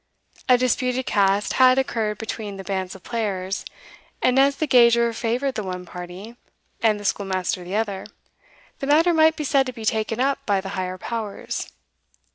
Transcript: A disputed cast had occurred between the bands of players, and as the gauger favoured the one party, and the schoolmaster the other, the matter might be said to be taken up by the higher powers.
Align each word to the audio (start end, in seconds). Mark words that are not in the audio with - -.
A 0.49 0.57
disputed 0.57 1.05
cast 1.05 1.53
had 1.61 1.77
occurred 1.77 2.17
between 2.17 2.57
the 2.57 2.63
bands 2.63 2.95
of 2.95 3.03
players, 3.03 3.63
and 4.19 4.39
as 4.39 4.55
the 4.55 4.65
gauger 4.65 5.13
favoured 5.13 5.53
the 5.53 5.61
one 5.61 5.85
party, 5.85 6.35
and 6.81 6.99
the 6.99 7.05
schoolmaster 7.05 7.63
the 7.63 7.75
other, 7.75 8.07
the 8.79 8.87
matter 8.87 9.13
might 9.13 9.35
be 9.35 9.43
said 9.43 9.67
to 9.67 9.73
be 9.73 9.85
taken 9.85 10.19
up 10.19 10.43
by 10.47 10.59
the 10.59 10.69
higher 10.69 10.97
powers. 10.97 11.71